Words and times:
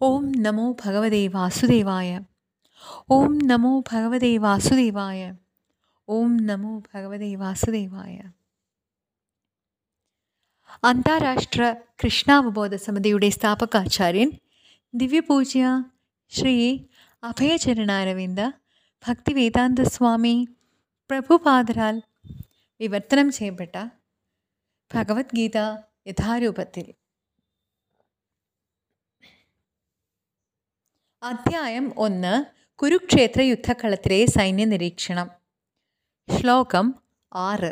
ഓം 0.00 0.26
നമോ 0.42 0.66
ഭഗവതേ 0.82 1.20
വാസുദേവായ 1.28 2.10
ഓം 3.10 3.32
നമോ 3.46 3.72
ഭഗവതേ 3.90 4.30
വാസുദേവായ 4.38 5.20
ഓം 6.08 6.30
നമോ 6.46 6.70
ഭഗവതേ 6.86 7.28
വാസുദേവായ 7.34 8.16
അന്താരാഷ്ട്ര 10.82 11.62
കൃഷ്ണാവബോധ 12.02 12.74
സമിതിയുടെ 12.76 13.28
സ്ഥാപകാചാര്യൻ 13.30 14.30
ദിവ്യപൂജ്യ 14.94 15.66
ശ്രീ 16.32 16.54
അഭയചരണാരവിന്ദ 17.22 18.40
ഭക്തിവേദാന്ത 19.02 19.80
സ്വാമി 19.88 20.36
പ്രഭുപാദരാൽ 21.10 21.98
വിവർത്തനം 22.80 23.30
ചെയ്യപ്പെട്ട 23.30 23.76
ഭഗവത്ഗീത 24.90 25.58
യഥാരൂപത്തിൽ 26.06 26.86
അധ്യായം 31.23 31.85
ഒന്ന് 31.97 32.33
കുരുക്ഷേത്ര 32.79 33.41
യുദ്ധക്കളത്തിലെ 33.43 34.19
സൈന്യ 34.31 34.65
നിരീക്ഷണം 34.65 35.27
ശ്ലോകം 36.27 36.87
ആറ് 37.31 37.71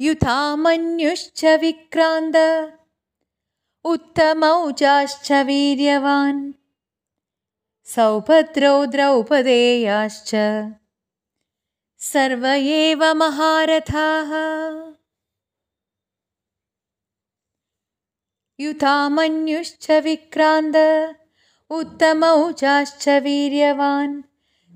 യുധാമന്യുശ്ച 0.00 1.44
വിക്രാന്ത 1.60 2.36
ഉത്തമൗജാശ്ച 3.84 5.32
വീര്യവാൻ 5.42 6.36
സൗഭദ്രൗ 7.86 8.76
ദ്രൗപദേയാശ്ച 8.86 10.32
സർവ 12.00 12.46
ഏവ 12.76 13.02
മഹാരഥാः 13.14 14.32
युधामन्युश्च 18.61 19.85
विक्रान्द 20.05 20.75
उत्तमौ 21.77 22.35
वीर्यवान् 23.25 24.15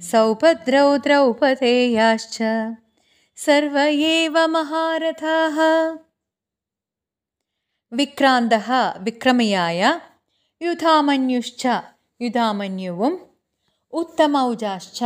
सौभद्रौ 0.10 0.88
द्रौपदेयाश्च 1.06 2.38
सर्व 3.46 3.78
एव 3.78 4.38
महारथाः। 4.56 5.58
विक्रान्तः 7.94 8.70
विक्रमयाय 9.06 9.82
युधामन्युश्च 10.62 11.66
युधामन्युवम् 12.22 13.18
उत्तमौजाश्च 14.02 15.02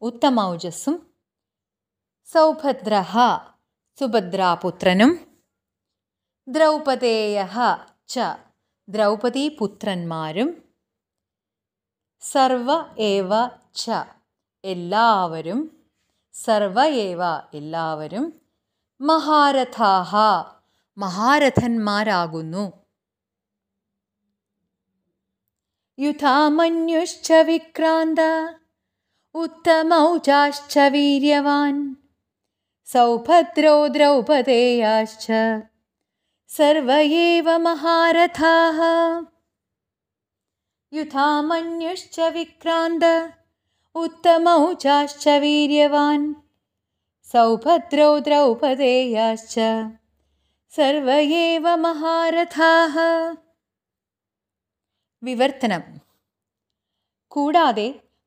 उत्तमौजसु 0.00 0.92
सौभद्रः 2.32 3.14
सुभद्रापुत्रनं 3.98 5.12
द्रौपदेयः 6.48 7.56
ച 8.09 8.25
ദ്രൗപദീപുത്രന്മാരും 8.87 10.49
സർവ 12.23 12.69
ഏവ 13.07 13.31
ച 13.75 13.99
എല്ലാവരും 14.63 15.59
സർവ 16.35 16.79
ഏവ 17.01 17.23
എല്ലാവരും 17.53 18.25
മഹാരഥാഹ 19.01 20.11
മഹാരഥന്മാരാകുന്നു 20.97 22.65
യുധാമന്യുശ്ച 25.97 27.31
വിക്രാന്ത 27.41 28.21
ഉത്തമൗജാശ്ച 29.35 30.77
വീര്യവാൻ 30.89 31.75
സൗഭദ്രോ 32.87 33.75
ദ്രൗപദേയാശ്ച 33.87 35.27
सर्व 36.49 36.89
एव 37.19 37.47
महारथाः 37.59 38.79
युधामन्युश्च 40.93 42.19
विक्रान्त 42.33 43.03
उत्तमौजाश्च 43.95 45.25
वीर्यवान् 45.43 46.27
सौभद्रौ 47.27 48.11
द्रौपदेयाश्च 48.27 49.55
सर्व 50.73 51.09
एव 51.39 51.67
महारथाः 51.85 52.97
വിവർത്തനം 55.23 55.83
കൂടാതെ 57.31 57.85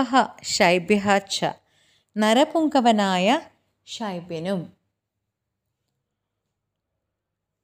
ശൈബ്യ 0.44 1.52
നരപുങ്കവനായ 2.18 3.42
ശൈബ്യനും. 3.86 4.74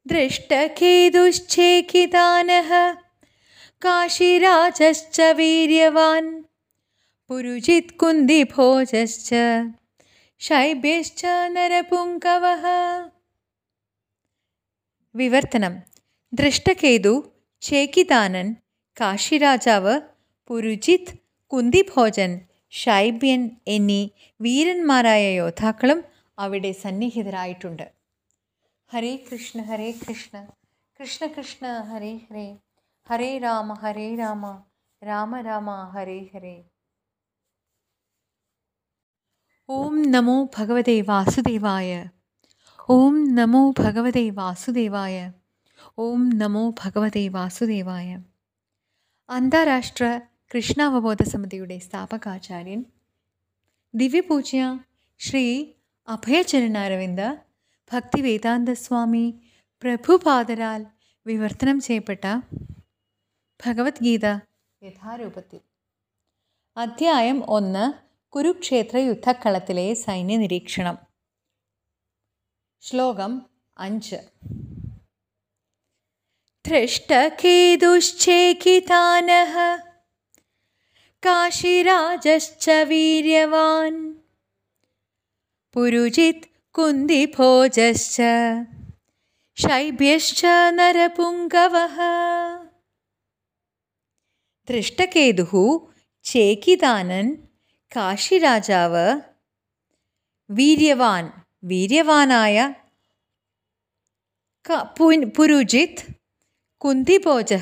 ദൃഷ്ടേതുശ്ചേഖിതാന 0.06 2.48
കാശിരാജശ്ച 3.86 5.22
വീര്യവാൻ 5.22 6.44
പുരുജിത് 7.28 7.94
കുന്തിഭോജശ്ച. 7.94 9.34
ശൈബ്യശ്ച 10.40 11.26
നരപുങ്കവ 11.48 12.46
വിവർത്തനം. 15.16 15.84
ദൃഷ്ടകേതു 16.34 17.32
ചേക്കിദാനൻ 17.62 18.56
കാശിരാജാവ് 19.02 20.02
പുരുജിത് 20.48 21.14
കുന്തിഭോജൻ 21.48 22.42
ശൈബ്യൻ 22.70 23.52
എന്നീ 23.68 24.10
വീരന്മാരായ 24.42 25.34
യോദ്ധാക്കളും 25.34 26.04
അവിടെ 26.40 26.72
സന്നിഹിതരായിട്ടുണ്ട്. 26.72 27.92
ഹരേ 28.92 29.16
കൃഷ്ണ 29.32 29.62
ഹരേ 29.62 29.92
കൃഷ്ണ. 29.92 30.48
കൃഷ്ണ 31.00 31.28
കൃഷ്ണ 31.28 31.80
ഹരേ 31.80 32.16
ഹരേ. 32.16 32.58
ഹരേ 33.10 33.38
രാമ 33.38 33.74
ഹരേ 33.74 34.16
രാമ. 34.16 34.64
രാമ 35.04 35.42
രാമ 35.42 35.90
ഹരേ 35.90 36.20
ഹരേ. 36.34 36.64
ഓം 39.70 40.12
നമോ 40.12 40.50
ഭഗവതേ 40.58 41.02
വാസുദേവായ. 41.02 42.06
ഓം 42.90 43.36
നമോ 43.36 43.72
ഭഗവതേ 43.80 44.30
വാസുദേവായ. 44.30 45.32
ഓം 45.98 46.30
നമോ 46.30 46.70
ഭഗവതേ 46.70 47.28
വാസുദേവായ. 47.28 48.20
അന്താരാഷ്ട്ര 49.30 50.20
കൃഷ്ണാവബോധ 50.56 51.24
സമിതിയുടെ 51.24 51.78
സ്ഥാപകാചാര്യൻ. 51.78 52.86
ദിവ്യപൂജ്യ 53.96 54.80
ശ്രീ 55.20 55.66
അഭയചരണാരവിന്ദ് 56.08 57.38
ഭക്തി 57.94 58.22
വേദാന്ത 58.22 58.70
സ്വാമി 58.70 59.40
പ്രഭുപാദരാൽ 59.82 60.86
വിവർത്തനം 61.28 61.80
ചെയ്യപ്പെട്ട 61.80 62.42
ഭഗവത്ഗീത 63.66 64.26
യഥാരൂപത്തിൽ. 64.84 65.60
അധ്യായം 66.78 67.52
ഒന്ന് 67.52 68.05
കുരുക്ഷേത്ര 68.35 68.99
യുദ്ധക്കളത്തിലെ 68.99 69.95
സൈന്യ 70.05 70.37
നിരീക്ഷണം 70.37 70.99
ശ്ലോകം 72.83 73.47
അഞ്ച് 73.77 74.19
धृष्टकेतुश्चेकितानः 76.65 79.55
काशीराजश्च 81.23 82.67
वीर्यवान् 82.89 84.01
पुरुजित् 85.75 86.45
कुन्दिभोजश्च 86.75 88.17
शैब्यश्च 89.59 90.43
नरपुङ्गवः 90.79 91.97
ദൃഷ്ടകേതുഃ 94.69 95.53
ചേകിതാനൻ 97.96 98.16
കാശിരാജാവ് 98.16 99.22
വീര്യവാൻ 100.50 101.32
വീര്യവാനായ 101.64 102.74
പുരുജിത്ത് 105.38 106.14
കുന്തിഭോജ 106.78 107.54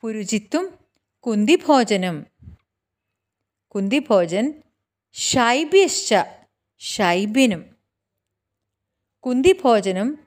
പുരുജിത്തും 0.00 0.78
കുന്തിഭോജനും. 1.26 2.26
കുന്തിഭോജൻ 3.74 4.62
ശൈബ്യശ്ച 5.12 6.14
ശൈബ്യനും. 6.78 7.76
കുന്തിഭോജനും 9.20 10.26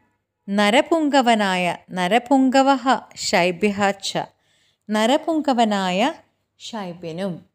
നരപുങ്കവനായ 0.49 1.77
നരപുങ്കവ 1.91 2.69
ശൈബ്യ 3.15 3.91
ച 3.91 4.17
നരപുങ്കവനായ 4.89 6.13
ശൈബ്യനും. 6.59 7.48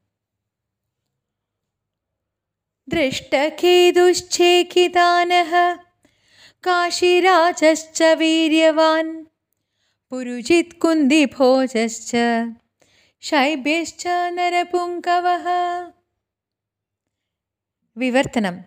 കാശിരാജശ്ച 6.66 8.02
വീര്യവാൻ. 8.02 9.26
പുരുജിത് 10.10 10.76
കുന്തിഭോജശ്ച 10.76 12.16
ശൈബ്യശ്ച 13.20 14.08
നരപുങ്കവ 14.28 15.26
വിവർത്തനം. 17.96 18.64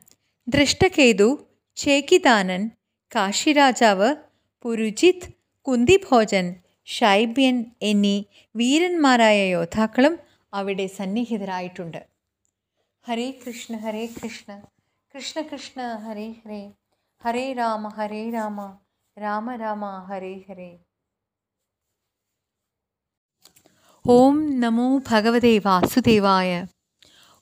ദൃഷ്ടകേതു 0.47 1.45
ചേക്കിതാനൻ 1.75 2.69
കാശിരാജാവ് 3.15 4.15
പുരുജിത് 4.63 5.29
കുന്തിഭോജൻ 5.61 6.55
ശൈബ്യൻ 6.85 7.65
എന്നീ 7.81 8.23
വീരന്മാരായ 8.55 9.49
യോദ്ധാക്കളും 9.49 10.19
അവിടെ 10.53 10.87
സന്നിഹിതരായിട്ടുണ്ട്. 10.87 12.16
ഹരേ 13.07 13.25
കൃഷ്ണ 13.43 13.73
ഹരേ 13.77 14.01
കൃഷ്ണ 14.15 14.51
കൃഷ്ണ 15.13 15.41
കൃഷ്ണ 15.41 15.81
ഹരേ 16.05 16.25
ഹരേ 16.39 16.61
ഹരേ 17.21 17.43
രാമ 17.53 17.89
ഹരേ 17.89 18.23
രാമ 18.29 18.57
രാമ 19.17 19.53
രാമ 19.55 19.83
ഹരേ 20.09 20.31
ഹരേ 20.47 20.71
ഓം 24.05 24.37
നമോ 24.59 24.87
ഭഗവതേ 25.09 25.53
വാസുദേവായ 25.59 26.49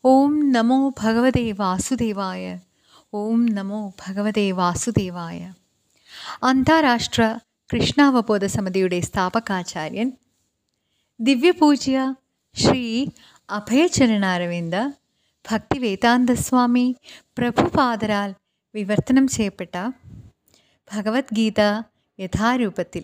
ഓം 0.03 0.33
നമോ 0.51 0.77
ഭഗവതേ 1.01 1.45
വാസുദേവായ 1.53 2.43
ഓം 3.13 3.41
നമോ 3.53 3.79
ഭഗവതേ 4.03 4.51
വാസുദേവായ 4.51 5.39
അന്താരാഷ്ട്ര 6.41 7.23
കൃഷ്ണാവബോധ 7.69 8.45
സമിതിയുടെ 8.47 8.99
സ്ഥാപകാചാര്യൻ 8.99 10.11
ദിവ്യപൂജ്യ 11.19 12.05
ശ്രീ 12.55 12.83
അഭയചരണാരവിന്ദ 13.49 14.75
ഭക്തി 15.51 15.79
വേദാന്തസ്വാമി 15.79 16.95
പ്രഭുപാദരാൽ 17.37 18.33
വിവർത്തനം 18.75 19.27
ചെയ്യപ്പെട്ട 19.27 19.91
ഭഗവത്ഗീത 20.93 21.83
യഥാരൂപത്തിൽ. 22.19 23.03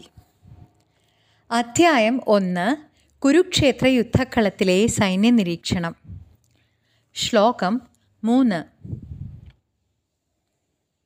അധ്യായം 1.51 2.21
ഒന്ന് 2.27 2.75
കുരുക്ഷേത്ര 3.21 3.87
യുദ്ധക്കളത്തിലെ 3.87 4.87
സൈന്യ 4.87 5.29
നിരീക്ഷണം 5.29 5.95
ശ്ലോകം 7.15 7.81
മൂന്ന്. 8.23 8.63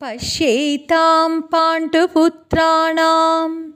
പശ്യേതാം 0.01 1.41
പാണ്ഡുപുത്രാണാം. 1.41 3.73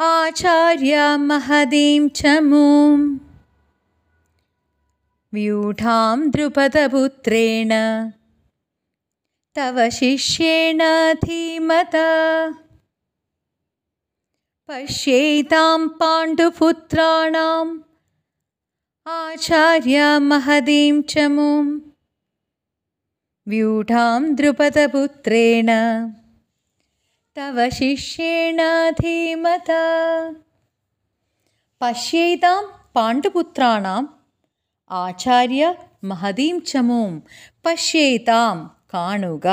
ആചാര്യ 0.00 1.16
മഹദീം 1.16 2.10
ചമൂം 2.10 3.27
व्यूढां 5.32 6.30
द्रुपदपुत्रेण। 6.30 7.72
तव 9.56 9.88
शिष्येण 9.92 10.78
धीमत। 11.12 11.96
पश्येतां 14.68 15.88
पाण्डुपुत्राणाम्। 15.88 17.80
आचार्यमहदीं 19.06 21.02
च 21.02 21.18
मुं। 21.18 21.78
व्यूढां 23.46 24.34
द्रुपदपुत्रेण। 24.34 25.70
तव 27.36 27.68
शिष्येण 27.72 28.60
धीमत। 28.90 29.70
पश्येतां 31.80 32.64
पाण्डुपुत्राणाम्। 32.94 34.06
ആചാര്യ 34.90 35.74
മഹതീം 36.04 36.64
ചമൂം 36.64 37.22
പശ്യേതാം 37.66 38.70
കാണുക. 38.94 39.46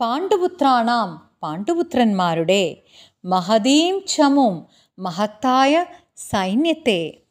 പാണ്ഡുപുത്രാണാം 0.00 1.30
പാണ്ഡുപുത്രന്മാരുടെ 1.42 2.82
മഹതീം 3.24 4.04
ചമും 4.06 4.66
മഹത്തായ 4.98 5.84
സൈന്യത്തെ. 6.16 7.22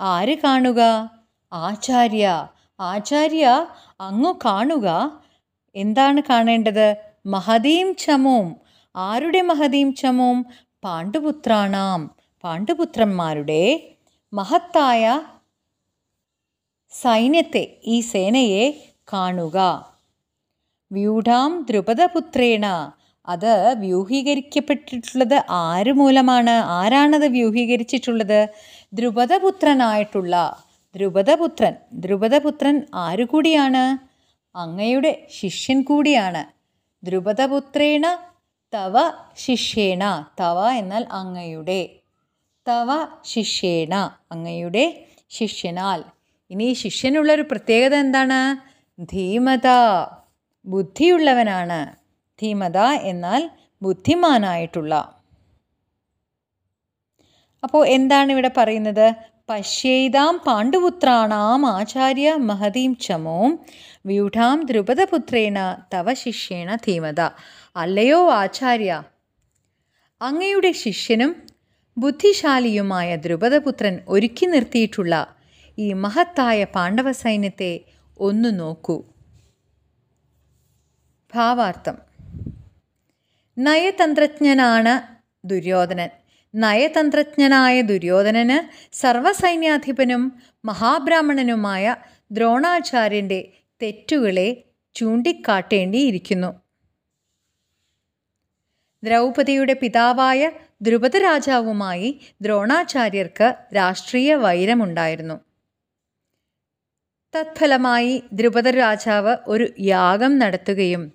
ആര് 0.00 0.36
കാണുക? 0.38 1.10
ആചാര്യ. 1.52 2.48
ആചാര്യ 2.80 3.66
അങ്ങു 4.00 4.38
കാണുക. 4.44 5.20
എന്താണ് 5.74 6.20
കാണേണ്ടത്? 6.30 6.96
മഹതീം 7.26 7.94
ചമും. 7.94 8.56
ആരുടെ 8.96 9.40
മഹതീം 9.40 9.94
ചമും? 9.94 10.46
പാണ്ഡുപുത്രാണാം 10.84 12.10
പാണ്ഡുപുത്രന്മാരുടെ 12.44 13.62
മഹത്തായ 14.32 15.20
സൈന്യത്തെ 17.02 17.76
ഈ 17.84 18.00
സേനയെ 18.00 18.92
കാണുക. 19.12 19.56
വ്യൂഢാം 20.92 21.66
ദ്രുപദപുത്രേണ. 21.70 22.92
അത് 23.28 23.74
വ്യൂഹീകരിക്കപ്പെട്ടിട്ടുള്ളത് 23.78 25.44
ആര് 25.50 25.92
മൂലമാണ് 25.92 26.50
ആരാണത് 26.50 27.26
വ്യൂഹീകരിച്ചിട്ടുള്ളത്? 27.26 28.48
ദ്രുപദപുത്രനായിട്ടുള്ള. 28.94 30.64
ദ്രുപദപുത്രൻ. 30.94 31.74
ദ്രുപദപുത്രൻ 31.92 32.82
ആരു 32.94 33.24
കൂടിയാണ് 33.24 33.84
അങ്ങയുടെ 34.56 35.26
ശിഷ്യൻ 35.30 35.82
കൂടിയാണ്. 35.82 36.42
ദ്രുപദപുത്രേണ 37.06 38.18
തവ 38.74 38.94
ശിഷ്യേണ. 39.36 40.26
തവ 40.40 40.70
എന്നാൽ 40.70 41.06
അങ്ങയുടെ. 41.10 41.80
തവ 42.68 42.88
ശിഷ്യേണ. 43.24 43.94
അങ്ങയുടെ 44.32 44.84
ശിഷ്യനാൽ. 45.30 46.00
ഇനി 46.50 46.72
ശിഷ്യനുള്ളൊരു 46.72 47.42
പ്രത്യേകത 47.42 47.94
എന്താണ്? 47.94 48.56
ധീമത. 49.00 49.68
ബുദ്ധിയുള്ളവനാണ്. 50.66 51.96
ധീമത 52.42 52.78
എന്നാൽ 52.78 53.50
ബുദ്ധിമാനായിട്ടുള്ള. 53.82 54.94
അപ്പോൾ 57.62 57.86
എന്താണ് 57.86 58.32
ഇവിടെ 58.32 58.50
പറയുന്നത്? 58.56 59.12
പശ്യേതാം 59.48 60.40
പാണ്ഡുപുത്രാണാം 60.46 61.66
ആചാര്യ 61.66 62.34
മഹതീം 62.34 62.96
ചമോം 62.96 63.58
വ്യൂഢാം 64.06 64.66
ദ്രുപദപുത്രേണ 64.66 65.84
തവ 65.94 66.12
ശിഷ്യേണ 66.12 66.74
ധീമത. 66.74 67.20
അല്ലയോ 67.76 68.30
ആചാര്യ? 68.30 69.02
അങ്ങയുടെ 70.20 70.72
ശിഷ്യനും 70.72 71.42
ബുദ്ധിശാലിയുമായ 71.98 73.16
ദ്രുപദപുത്രൻ 73.16 74.00
ഒരുക്കി 74.08 74.46
നിർത്തിയിട്ടുള്ള 74.46 75.35
ഈ 75.78 75.92
മഹത്തായ 75.92 76.64
പാണ്ഡവ 76.64 77.12
സൈന്യത്തെ 77.12 77.80
ഒന്ന് 78.18 78.60
നോക്കൂ. 78.60 79.04
ഭാവാർത്ഥം. 81.34 81.98
നയതന്ത്രജ്ഞനാണ് 83.58 85.16
ദുര്യോധനൻ. 85.44 86.08
നയതന്ത്രജ്ഞനായ 86.54 87.80
ദുര്യോധനന് 87.80 88.58
സർവസൈന്യാധിപനും 88.94 90.42
മഹാബ്രാഹ്മണനുമായ 90.64 91.96
ദ്രോണാചാര്യന്റെ 92.32 93.52
തെറ്റുകളെ 93.82 94.64
ചൂണ്ടിക്കാട്ടേണ്ടിയിരിക്കുന്നു. 94.94 96.60
ദ്രൗപദിയുടെ 99.04 99.72
പിതാവായ 99.72 100.50
ദ്രുപദരാജാവുമായി 100.82 102.20
ദ്രോണാചാര്യർക്ക് 102.42 103.54
രാഷ്ട്രീയ 103.76 104.34
വൈരമുണ്ടായിരുന്നു. 104.34 105.45
തത്ഫലമായി 107.36 108.22
ദ്രുപദ 108.32 108.68
രാജാവ് 108.68 109.36
ഒരു 109.46 109.72
യാഗം 109.78 110.38
നടത്തുകയും 110.38 111.12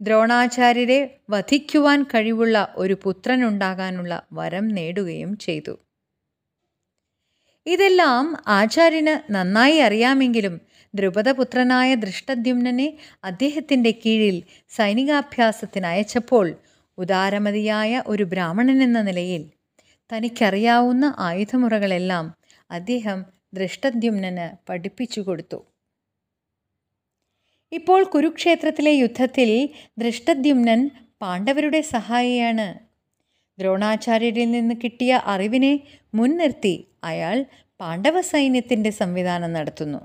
ദ്രോണാചാര്യരെ 0.00 1.20
വധിക്കുവാൻ 1.30 2.02
കഴിവുള്ള 2.02 2.74
ഒരു 2.76 2.94
പുത്രനുണ്ടാകാനുള്ള 3.04 4.22
വരം 4.32 4.68
നേടുകയും 4.68 5.36
ചെയ്തു. 5.36 5.78
ഇതെല്ലാം 7.66 8.36
ആചാര്യന് 8.48 9.32
നന്നായി 9.32 9.78
അറിയാമെങ്കിലും 9.78 10.60
ദ്രുപദപുത്രനായ 10.94 11.94
ദൃഷ്ടദ്യുമ്നനെ 11.94 12.98
അദ്ദേഹത്തിന്റെ 13.24 13.90
കീഴിൽ 13.90 14.42
സൈനികാഭ്യാസത്തിന് 14.68 15.86
അയച്ചപ്പോൾ 15.86 16.56
ഉദാരമതിയായ 16.98 18.02
ഒരു 18.06 18.22
ബ്രാഹ്മണൻ 18.22 18.82
എന്ന 18.82 19.02
നിലയിൽ 19.02 19.50
തനിക്കറിയാവുന്ന 20.12 21.14
ആയുധമുറകളെല്ലാം 21.18 22.34
അദ്ദേഹം 22.70 23.37
ദൃഷ്ടദ്യുമ്നന് 23.52 24.46
പഠിപ്പിച്ചു 24.68 25.20
കൊടുത്തു. 25.20 25.58
ഇപ്പോൾ 27.72 28.04
കുരുക്ഷേത്രത്തിലെ 28.04 28.90
യുദ്ധത്തിൽ 28.90 29.50
ദൃഷ്ടദ്യുമ്നൻ 29.98 30.90
പാണ്ഡവരുടെ 31.22 31.80
സഹായിയാണ്. 31.94 32.68
ദ്രോണാചാര്യരിൽ 33.58 34.50
നിന്ന് 34.50 34.74
കിട്ടിയ 34.82 35.12
അറിവിനെ 35.26 35.72
മുൻനിർത്തി 36.14 36.74
അയാൾ 37.04 37.44
പാണ്ഡവ 37.80 38.20
സൈന്യത്തിന്റെ 38.20 38.90
സംവിധാനം 38.90 39.52
നടത്തുന്നു. 39.52 40.00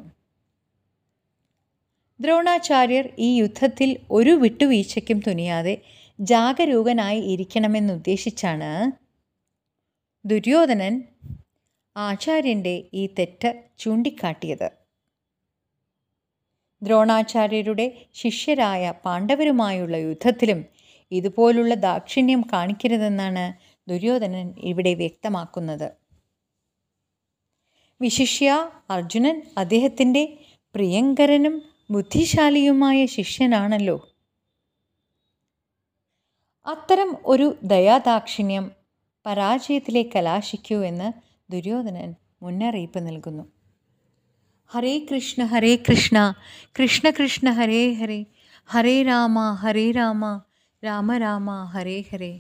ദ്രോണാചാര്യർ 2.20 3.06
ഈ 3.18 3.30
യുദ്ധത്തിൽ 3.38 3.90
ഒരു 4.12 4.30
വിട്ടുവീഴ്ചയ്ക്കും 4.30 5.20
തുനിയാതെ 5.28 5.76
ജാഗരൂകനായി 6.20 7.20
ഇരിക്കണമെന്നുദ്ദേശിച്ചാണ് 7.34 8.72
ദുര്യോധനൻ 10.26 10.94
ആചാര്യന്റെ 11.96 12.84
ഈ 12.94 13.10
തെറ്റ് 13.20 13.64
ചൂണ്ടിക്കാട്ടിയത്. 13.80 14.70
ദ്രോണാചാര്യരുടെ 16.82 18.08
ശിഷ്യരായ 18.14 18.94
പാണ്ഡവരുമായുള്ള 19.06 19.98
യുദ്ധത്തിലും 19.98 20.66
ഇതുപോലുള്ള 21.12 21.74
ദാക്ഷിണ്യം 21.74 22.42
കാണിക്കരുതെന്നാണ് 22.54 23.54
ദുര്യോധനൻ 23.90 24.54
ഇവിടെ 24.58 24.94
വ്യക്തമാക്കുന്നത്. 24.94 25.88
വിശിഷ്യ 28.02 28.72
അർജുനൻ 28.90 29.44
അദ്ദേഹത്തിന്റെ 29.58 30.24
പ്രിയങ്കരനും 30.76 31.56
ബുദ്ധിശാലിയുമായ 31.92 33.06
ശിഷ്യനാണല്ലോ. 33.06 33.98
അത്തരം 36.66 37.18
ഒരു 37.26 37.58
ദയാദാക്ഷിണ്യം 37.64 38.72
പരാജയത്തിലേക്ക് 39.26 40.12
കലാശിക്കൂ 40.16 40.84
എന്ന് 40.84 41.33
ദുര്യോധനൻ 41.50 42.16
മുന്നറിയിപ്പ് 42.42 43.08
നൽകുന്നു. 43.08 43.44
ഹരേ 44.72 45.06
കൃഷ്ണ 45.10 45.46
ഹരേ 45.46 45.76
കൃഷ്ണ 45.88 46.18
കൃഷ്ണ 46.80 47.10
കൃഷ്ണ 47.10 47.50
ഹരേ 47.52 47.94
ഹരേ 47.94 48.20
ഹരേ 48.70 49.04
രാമ 49.04 49.52
ഹരേ 49.54 49.92
രാമ 49.92 50.24
രാമ 50.84 51.18
രാമ 51.18 51.64
ഹരേ 51.64 52.04
ഹരേ. 52.12 52.34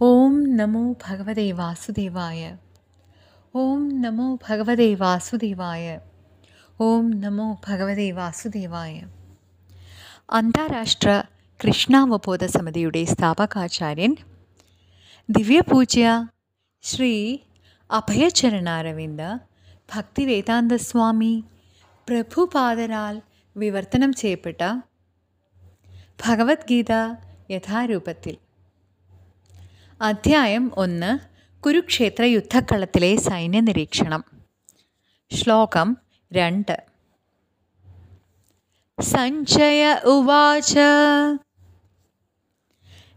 ഓം 0.00 0.56
നമോ 0.56 0.92
ഭഗവതേ 1.06 1.52
വാസുദേവായ 1.52 2.58
ഓം 3.54 4.02
നമോ 4.02 4.38
ഭഗവതേ 4.48 4.94
വാസുദേവായ 4.94 5.86
ഓം 6.80 7.10
നമോ 7.20 7.60
ഭഗവതേ 7.66 8.10
വാസുദേവായ. 8.10 8.94
അന്താരാഷ്ട്ര 10.32 11.10
കൃഷ്ണാവബോധ 11.60 12.44
സമിതിയുടെ 12.46 13.04
സ്ഥാപകാചാര്യൻ 13.04 14.12
ദിവ്യപൂജ്യ 15.28 16.04
ശ്രീ 16.84 17.12
അഭയചരണാരവിന്ദ 17.92 19.22
ഭക്തിവേദാന്ത 19.94 20.72
സ്വാമി 20.72 21.44
പ്രഭുപാദരാൽ 22.08 23.22
വിവർത്തനം 23.56 24.12
ചെയ്യപ്പെട്ട 24.12 24.80
ഭഗവത്ഗീത 26.26 26.92
യഥാരൂപത്തിൽ. 27.50 28.36
അധ്യായം 30.00 30.72
ഒന്ന് 30.74 31.18
കുരുക്ഷേത്ര 31.62 32.22
യുദ്ധക്കളത്തിലെ 32.22 33.16
സൈന്യ 33.16 33.60
നിരീക്ഷണം 33.60 34.24
ശ്ലോകം 35.32 35.96
രണ്ട്. 36.32 36.82
സഞ്ജയ 39.00 39.92
ഉവാച. 40.04 40.78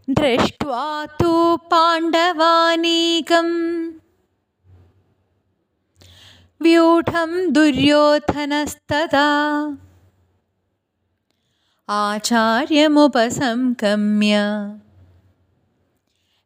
ദൃഷ്ട്വാ 0.08 1.04
പാണ്ഡവാനീകം. 1.56 3.46
व्यूढं 6.60 7.52
दुर्योधनस्तदा 7.52 9.26
दुर्योधनस्तदाचार्यमुपसंगम्य 11.90 14.36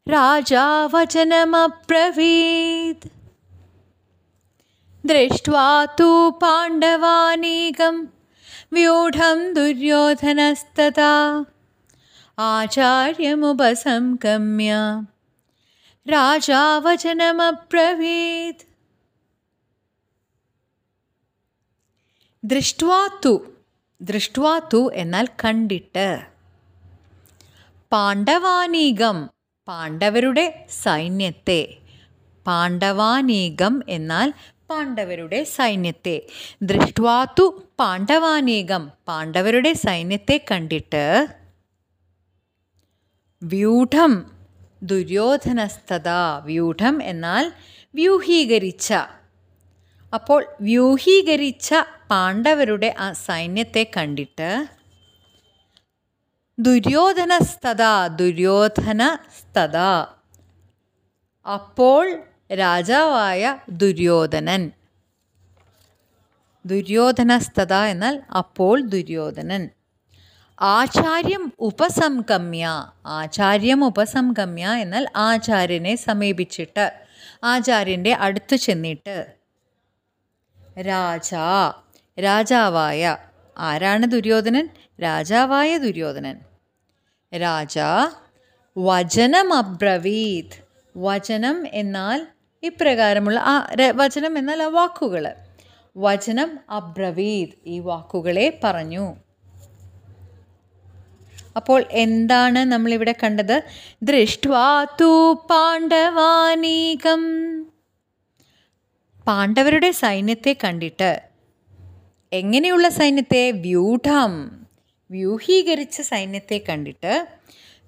राजा 0.08 0.64
वचनमब्रवीत् 0.92 3.06
दृष्ट्वा 5.06 5.66
तु 5.98 6.08
पाण्डवानीकं 6.40 7.96
व्यूढं 8.72 9.38
दुर्योधनस्तदा 9.54 11.12
आचार्यमुपसंगम्य। 12.38 14.72
राजा 16.06 16.62
वचनमब्रवीत् 16.84 18.62
ദൃഷ്ട്വാത്തു. 22.44 23.46
ദൃഷ്ട്വാത്തു 24.00 24.90
എന്നാൽ 24.94 25.26
കണ്ടിട്ട്. 25.44 26.20
പാണ്ഡവാനീകം. 27.92 29.30
പാണ്ഡവരുടെ 29.68 30.66
സൈന്യത്തെ. 30.70 31.78
പാണ്ഡവാനീകം 32.46 33.82
എന്നാൽ 33.88 34.32
പാണ്ഡവരുടെ 34.70 35.44
സൈന്യത്തെ. 35.44 36.26
ദൃഷ്ട്വാത്തു 36.62 37.62
പാണ്ഡവാനീകം. 37.78 38.90
പാണ്ഡവരുടെ 39.08 39.72
സൈന്യത്തെ 39.72 40.44
കണ്ടിട്ട്. 40.50 41.26
വ്യൂഢം. 43.42 44.32
ദുര്യോധനസ്ഥത. 44.82 46.08
വ്യൂഢം 46.44 47.02
എന്നാൽ 47.02 47.52
വ്യൂഹീകരിച്ച. 47.94 48.94
അപ്പോൾ 50.12 50.46
വ്യൂഹീകരിച്ച 50.60 51.74
പാണ്ഡവരുടെ 52.10 52.94
ആ 52.98 53.12
സൈന്യത്തെ 53.12 53.90
കണ്ടിട്ട് 53.96 54.50
ദുര്യോധനസ്തത 56.58 57.82
ദുര്യോധനസ്തത 58.08 59.76
അപ്പോൾ 61.46 62.24
രാജാവായ 62.52 63.42
ദുര്യോധനൻ. 63.70 64.70
ദുര്യോധനസ്തത 66.64 67.74
എന്നാൽ 67.74 68.22
അപ്പോൾ 68.32 68.80
ദുര്യോധനൻ. 68.80 69.62
ആചാര്യം 70.58 71.52
ഉപസംഗമ്യ. 71.60 72.64
ആചാര്യം 73.06 73.84
ഉപസംഗമ്യ 73.84 74.66
എന്നാൽ 74.66 75.06
ആചാര്യനെ 75.16 75.94
സമീപിച്ചിട്ട് 75.94 76.86
ആചാര്യന്റെ 77.44 78.12
അടുത്ത് 78.12 78.56
ചെന്നിട്ട്. 78.56 79.39
രാജാ 80.78 81.72
രാജാവായ 82.24 83.16
ആരാണ് 83.58 84.06
ദുര്യോധനൻ? 84.06 84.68
രാജാവായ 85.02 85.78
ദുര്യോധനൻ. 85.78 86.40
രാജാ 87.36 88.10
വചനമബ്രവീത്. 88.78 90.64
വചനം 90.96 91.66
എന്നാൽ 91.68 92.26
ഇപ്രകാരമുള്ള 92.62 93.40
ആ 93.40 93.66
വചനം 93.94 94.38
എന്നാൽ 94.38 94.62
ആ 94.62 94.66
വാക്കുകൾ. 94.66 95.34
വചനം 95.96 96.58
അബ്രവീത് 96.70 97.58
ഈ 97.66 97.78
വാക്കുകളെ 97.78 98.60
പറഞ്ഞു. 98.64 99.16
അപ്പോൾ 101.56 101.84
എന്താണ് 101.90 102.58
നമ്മളിവിടെ 102.58 103.14
കണ്ടത്? 103.22 103.62
ദൃഷ്ട്വാ 104.02 104.84
തു 104.84 105.32
പാണ്ഡവാനീകം. 105.50 107.20
പാണ്ഡവരുടെ 109.30 109.90
സൈന്യത്തെ 109.90 110.56
കണ്ടിട്ട്. 110.64 111.22
എങ്ങനെയുള്ള 112.32 112.88
സൈന്യത്തെ? 112.88 113.50
വ്യൂഢം 113.50 114.32
വ്യൂഹീകരിച്ച 115.10 116.00
സൈന്യത്തെ 116.00 116.64
കണ്ടിട്ട് 116.68 117.26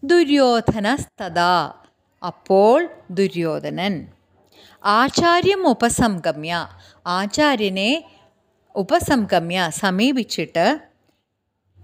ദുര്യോധനസ്തദാ 0.04 1.72
അപ്പോൾ 2.26 2.88
ദുര്യോധനൻ 3.10 4.08
ആചാര്യം 4.84 5.68
ഉപസംഗമ്യ. 5.68 6.68
ആചാര്യനെ 7.06 8.04
ഉപസംഗമ്യ 8.74 9.70
സമീപിച്ചിട്ട് 9.70 10.80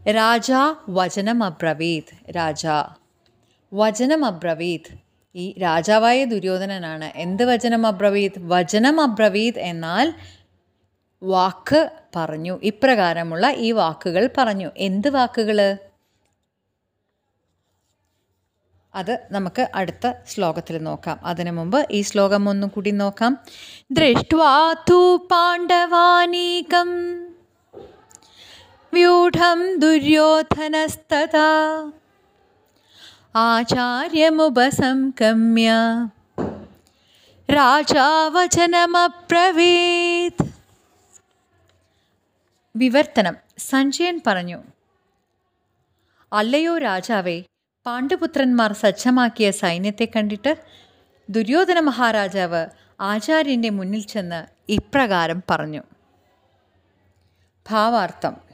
രാജ 0.09 0.53
വചനം 0.89 1.45
അബ്രവീത്. 1.45 2.31
രാജ 2.37 2.67
വചനം 3.73 4.25
അബ്രവീത്. 4.25 5.08
ഈ 5.39 5.55
രാജാവായ 5.59 6.25
ദുര്യോധനനാണ്. 6.25 7.09
എന്ത് 7.17 7.45
വചനം 7.45 7.87
അബ്രവീത്? 7.87 8.39
വചനം 8.39 9.01
അബ്രവീത് 9.01 9.59
എന്നാൽ 9.59 10.15
വാക്ക് 11.23 11.91
പറഞ്ഞു. 12.17 12.61
ഇപ്രകാരമുള്ള 12.63 13.51
ഈ 13.51 13.73
വാക്കുകൾ 13.73 14.31
പറഞ്ഞു. 14.37 14.71
എന്ത് 14.77 15.09
വാക്കുകൾ 15.09 15.77
അത് 18.95 19.15
നമുക്ക് 19.31 19.69
അടുത്ത 19.75 20.13
ശ്ലോകത്തിൽ 20.29 20.77
നോക്കാം. 20.83 21.21
അതിനു 21.25 21.51
മുമ്പ് 21.51 21.87
ഈ 21.91 22.01
ശ്ലോകം 22.03 22.49
ഒന്നും 22.49 22.69
കൂടി 22.69 22.91
നോക്കാം. 22.91 23.33
ദൃഷ്ടു 23.91 24.37
പാണ്ഡവാനീകം 25.31 26.91
വ്യൂഢം 28.93 29.61
ആചാര്യമുപസംഗമ്യ. 33.39 35.71
രാജാവചനമപ്രവീത്. 37.51 40.45
വിവർത്തനം. 42.77 43.37
സഞ്ജയൻ 43.59 44.21
പറഞ്ഞു 44.27 44.63
അല്ലയോ 46.33 46.79
രാജാവേ 46.79 47.45
പാണ്ഡുപുത്രന്മാർ 47.87 48.73
സജ്ജമാക്കിയ 48.73 49.51
സൈന്യത്തെ 49.51 50.09
കണ്ടിട്ട് 50.17 50.57
ദുര്യോധന 51.31 51.81
മഹാരാജാവ് 51.81 52.67
ആചാര്യന്റെ 53.01 53.71
മുന്നിൽ 53.71 54.07
ചെന്ന് 54.07 54.47
ഇപ്രകാരം 54.69 55.43
പറഞ്ഞു. 55.51 55.83
ഭാവാർത്ഥം 57.71 58.48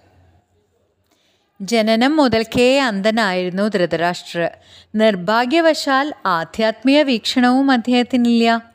ജനനം 1.60 2.16
മുതൽക്കേ 2.16 2.78
അന്ധനായിരുന്നു 2.78 3.68
ധൃതരാഷ്ട്ര. 3.68 4.48
നിർഭാഗ്യവശാൽ 4.94 6.14
ആധ്യാത്മിക 6.26 7.02
വീക്ഷണവും 7.02 7.70
അദ്ദേഹത്തിനില്ല. 7.70 8.74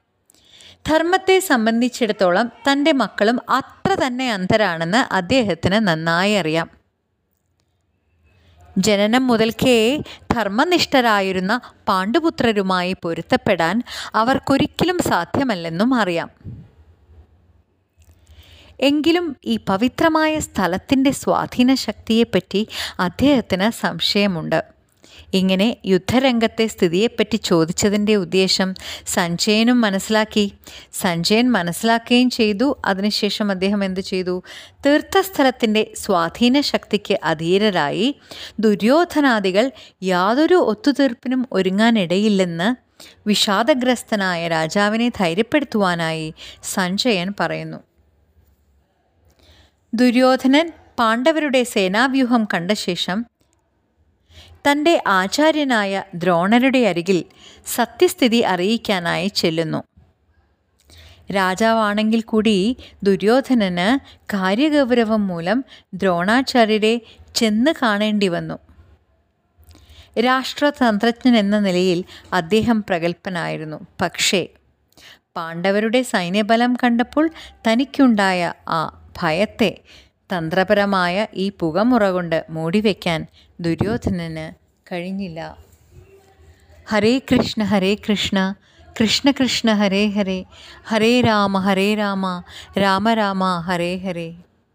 ധർമ്മത്തെ 0.87 1.39
സംബന്ധിച്ചിടത്തോളം 1.39 2.51
തന്റെ 2.71 2.91
മക്കളും 2.91 3.39
അത്ര 3.49 3.93
തന്നെ 3.93 4.33
അന്ധരാണെന്ന് 4.33 5.13
അദ്ദേഹത്തിന് 5.13 5.75
നന്നായി 5.75 6.33
അറിയാം. 6.33 6.69
ജനനം 8.77 9.27
മുതൽക്കേ 9.27 9.97
ധർമ്മനിഷ്ഠരായിരുന്ന 10.31 11.59
പാണ്ഡുപുത്രരുമായി 11.87 12.95
പൊരുത്തപ്പെടാൻ 13.01 13.83
അവർക്കൊരിക്കലും 14.15 14.99
സാധ്യമല്ലെന്നും 14.99 15.93
അറിയാം. 15.93 16.58
എങ്കിലും 18.79 19.35
ഈ 19.45 19.57
പവിത്രമായ 19.57 20.39
സ്ഥലത്തിന്റെ 20.39 21.11
സ്വാധീന 21.11 21.73
ശക്തിയെപ്പറ്റി 21.73 22.67
അദ്ദേഹത്തിന് 22.99 23.71
സംശയമുണ്ട്. 23.71 24.63
ഇങ്ങനെ 25.33 25.77
യുദ്ധരംഗത്തെ 25.85 26.67
സ്ഥിതിയെപ്പറ്റി 26.67 27.35
ചോദിച്ചതിന്റെ 27.35 28.15
ഉദ്ദേശം 28.15 28.73
സഞ്ജയനും 29.07 29.81
മനസ്സിലാക്കി. 29.81 30.53
സഞ്ജയൻ 30.93 31.51
മനസ്സിലാക്കുകയും 31.51 32.29
ചെയ്തു. 32.29 32.77
അതിനുശേഷം 32.85 33.51
അദ്ദേഹം 33.51 33.83
എന്തു 33.83 34.01
ചെയ്തു? 34.01 34.43
തീർത്ഥസ്ഥലത്തിന്റെ 34.85 35.91
സ്വാധീന 35.95 36.61
ശക്തിക്ക് 36.61 37.19
അധീരരായി 37.23 38.15
ദുര്യോധനാദികൾ 38.59 39.71
യാതൊരു 40.03 40.55
ഒത്തുതീർപ്പിനും 40.55 41.47
ഒരുങ്ങാനിടയില്ലെന്ന് 41.51 42.75
വിഷാദഗ്രസ്തനായ 43.27 44.47
രാജാവിനെ 44.47 45.09
ധൈര്യപ്പെടുത്തുവാനായി 45.09 46.33
സഞ്ജയൻ 46.63 47.33
പറയുന്നു. 47.39 47.88
ദുര്യോധനൻ 49.93 50.71
പാണ്ഡവരുടെ 50.99 51.63
സേനാവ്യൂഹം 51.63 52.47
കണ്ട 52.53 52.71
ശേഷം 52.71 53.25
തന്റെ 54.67 55.03
ആചാര്യനായ 55.07 56.03
ദ്രോണരുടെ 56.15 56.79
അരികിൽ 56.79 57.25
സത്യസ്ഥിതി 57.65 58.37
അറിയിക്കാനായി 58.37 59.27
ചെല്ലുന്നു. 59.27 59.83
രാജാവാണെങ്കിൽ 61.31 62.21
കൂടി 62.21 62.77
ദുര്യോധനന് 63.03 63.87
കാര്യഗൗരവം 64.33 65.27
മൂലം 65.27 65.65
ദ്രോണാചാര്യരെ 65.93 67.01
ചെന്ന് 67.35 67.71
കാണേണ്ടി 67.81 68.27
വന്നു. 68.27 68.57
രാഷ്ട്രതന്ത്രജ്ഞൻ 70.19 71.37
എന്ന 71.37 71.59
നിലയിൽ 71.59 72.03
അദ്ദേഹം 72.33 72.83
പ്രഗത്ഭനായിരുന്നു. 72.83 73.79
പക്ഷേ 74.01 74.47
പാണ്ഡവരുടെ 75.35 76.01
സൈന്യബലം 76.01 76.75
കണ്ടപ്പോൾ 76.83 77.29
തനിക്കുണ്ടായ 77.67 78.53
ആ 78.69 78.98
ഭയത്തെ 79.19 79.71
തന്ത്രപരമായ 80.29 81.27
ഈ 81.33 81.45
പുകമുറ 81.59 82.09
കൊണ്ട് 82.09 82.45
മൂടിവെക്കാൻ 82.49 83.19
ദുര്യോധനന് 83.59 84.47
കഴിഞ്ഞില്ല. 84.91 85.39
ഹരേ 86.91 87.19
കൃഷ്ണ 87.19 87.63
ഹരേ 87.63 87.95
കൃഷ്ണ 87.95 88.37
കൃഷ്ണ 89.01 89.31
കൃഷ്ണ 89.31 89.73
ഹരേ 89.73 90.03
ഹരേ 90.07 90.37
ഹരേ 90.85 91.21
രാമ 91.21 91.59
ഹരേ 91.59 91.93
രാമ 91.93 92.43
രാമ 92.77 93.13
രാമ 93.13 93.43
ഹരേ 93.67 93.97
ഹരേ. 93.97 94.29